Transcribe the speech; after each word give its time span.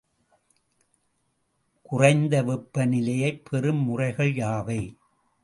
குறைந்த 1.89 2.41
வெப்பநிலையைப் 2.43 3.45
பெறும் 3.49 3.83
முறைகள் 3.83 4.33
யாவை? 4.33 4.81